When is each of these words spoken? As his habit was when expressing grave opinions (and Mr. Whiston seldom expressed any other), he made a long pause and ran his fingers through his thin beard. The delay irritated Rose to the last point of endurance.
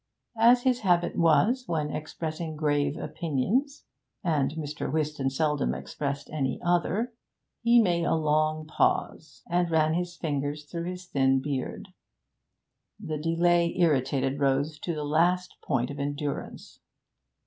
As 0.39 0.63
his 0.63 0.79
habit 0.79 1.15
was 1.15 1.65
when 1.67 1.91
expressing 1.91 2.55
grave 2.55 2.97
opinions 2.97 3.83
(and 4.23 4.49
Mr. 4.55 4.91
Whiston 4.91 5.29
seldom 5.29 5.75
expressed 5.75 6.27
any 6.31 6.59
other), 6.65 7.13
he 7.61 7.79
made 7.79 8.05
a 8.05 8.15
long 8.15 8.65
pause 8.65 9.43
and 9.47 9.69
ran 9.69 9.93
his 9.93 10.15
fingers 10.15 10.65
through 10.65 10.85
his 10.85 11.05
thin 11.05 11.39
beard. 11.39 11.89
The 12.99 13.19
delay 13.19 13.75
irritated 13.77 14.39
Rose 14.39 14.79
to 14.79 14.95
the 14.95 15.05
last 15.05 15.57
point 15.63 15.91
of 15.91 15.99
endurance. 15.99 16.79